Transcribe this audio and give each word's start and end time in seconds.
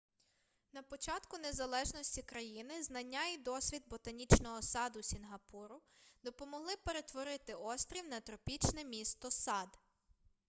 на 0.73 0.81
початку 0.81 1.37
незалежності 1.37 2.21
країни 2.21 2.83
знання 2.83 3.27
і 3.27 3.37
досвід 3.37 3.83
ботанічного 3.87 4.61
саду 4.61 5.01
сінгапуру 5.03 5.81
допомогли 6.23 6.73
перетворити 6.85 7.53
острів 7.53 8.05
на 8.07 8.19
тропічне 8.19 8.83
місто-сад 8.83 9.79